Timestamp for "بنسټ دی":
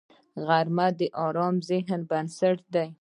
2.09-2.87